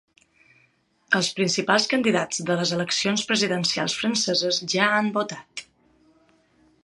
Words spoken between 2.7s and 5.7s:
eleccions presidencials franceses ja han votat.